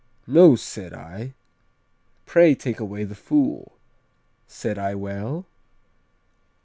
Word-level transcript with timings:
"'No,' 0.25 0.55
said 0.55 0.95
I, 0.95 1.35
'pray 2.25 2.55
take 2.55 2.79
away 2.79 3.03
the 3.03 3.13
fool. 3.13 3.73
Said 4.47 4.79
I 4.79 4.95
well?' 4.95 5.45